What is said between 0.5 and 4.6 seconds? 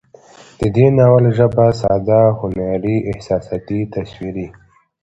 د دې ناول ژبه ساده، هنري، احساساتي، تصويري